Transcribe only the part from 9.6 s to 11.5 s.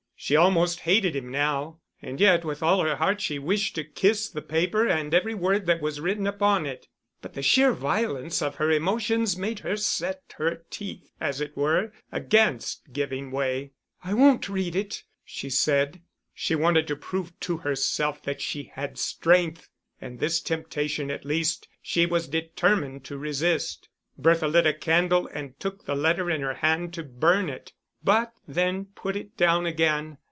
her set her teeth, as